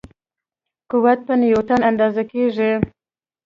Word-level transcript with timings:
قوت 0.89 1.19
په 1.27 1.33
نیوټن 1.41 1.81
اندازه 1.89 2.23
کېږي. 2.31 2.71